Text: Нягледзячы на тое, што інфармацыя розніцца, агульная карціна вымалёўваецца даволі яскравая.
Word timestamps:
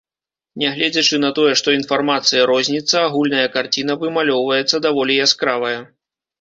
Нягледзячы 0.61 1.19
на 1.25 1.29
тое, 1.39 1.51
што 1.61 1.73
інфармацыя 1.79 2.49
розніцца, 2.53 2.95
агульная 3.07 3.45
карціна 3.59 3.99
вымалёўваецца 4.07 4.85
даволі 4.91 5.23
яскравая. 5.31 5.79